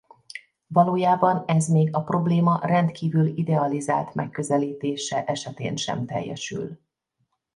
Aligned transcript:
Valójában 0.67 1.43
ez 1.47 1.67
még 1.67 1.95
a 1.95 2.03
probléma 2.03 2.59
rendkívül 2.63 3.25
idealizált 3.37 4.13
megközelítése 4.13 5.23
esetén 5.25 5.75
sem 5.77 6.05
teljesül. 6.05 6.79